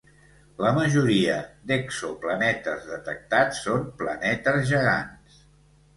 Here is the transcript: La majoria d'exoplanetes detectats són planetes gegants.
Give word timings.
La 0.65 0.69
majoria 0.77 1.35
d'exoplanetes 1.71 2.89
detectats 2.95 3.63
són 3.67 3.85
planetes 4.03 4.67
gegants. 4.75 5.37